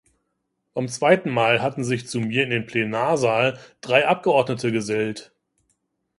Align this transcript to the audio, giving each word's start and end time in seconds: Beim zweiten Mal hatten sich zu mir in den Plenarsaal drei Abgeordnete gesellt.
Beim 0.73 0.87
zweiten 0.87 1.29
Mal 1.29 1.61
hatten 1.61 1.83
sich 1.83 2.07
zu 2.07 2.21
mir 2.21 2.43
in 2.43 2.49
den 2.49 2.65
Plenarsaal 2.65 3.59
drei 3.81 4.07
Abgeordnete 4.07 4.71
gesellt. 4.71 5.31